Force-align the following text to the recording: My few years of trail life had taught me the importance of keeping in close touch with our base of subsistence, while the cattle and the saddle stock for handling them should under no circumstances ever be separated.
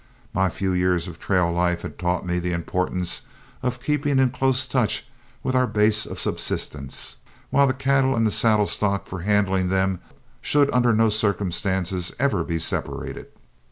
My 0.33 0.49
few 0.49 0.73
years 0.73 1.07
of 1.07 1.19
trail 1.19 1.51
life 1.51 1.83
had 1.83 1.99
taught 1.99 2.25
me 2.25 2.39
the 2.39 2.53
importance 2.53 3.21
of 3.61 3.79
keeping 3.79 4.17
in 4.17 4.31
close 4.31 4.65
touch 4.65 5.05
with 5.43 5.53
our 5.55 5.67
base 5.67 6.07
of 6.07 6.19
subsistence, 6.19 7.17
while 7.51 7.67
the 7.67 7.73
cattle 7.73 8.15
and 8.15 8.25
the 8.25 8.31
saddle 8.31 8.65
stock 8.65 9.05
for 9.07 9.19
handling 9.19 9.69
them 9.69 9.99
should 10.41 10.73
under 10.73 10.91
no 10.93 11.09
circumstances 11.09 12.11
ever 12.17 12.43
be 12.43 12.57
separated. 12.57 13.27